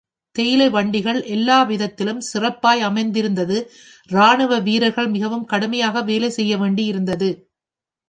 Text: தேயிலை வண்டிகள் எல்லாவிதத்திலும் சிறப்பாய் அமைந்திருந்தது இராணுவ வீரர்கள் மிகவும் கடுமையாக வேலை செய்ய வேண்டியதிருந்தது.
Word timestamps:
தேயிலை 0.35 0.69
வண்டிகள் 0.69 1.19
எல்லாவிதத்திலும் 1.27 2.21
சிறப்பாய் 2.31 2.81
அமைந்திருந்தது 2.81 3.57
இராணுவ 4.09 4.59
வீரர்கள் 4.59 5.07
மிகவும் 5.07 5.45
கடுமையாக 5.45 6.01
வேலை 6.01 6.29
செய்ய 6.29 6.57
வேண்டியதிருந்தது. 6.57 7.29